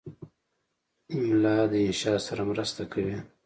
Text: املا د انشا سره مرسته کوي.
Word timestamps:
املا 1.15 1.57
د 1.71 1.73
انشا 1.85 2.13
سره 2.27 2.41
مرسته 2.51 2.81
کوي. 2.93 3.17